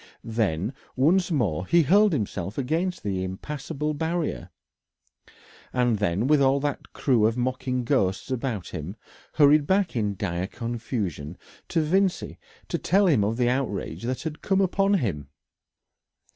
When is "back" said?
9.67-9.95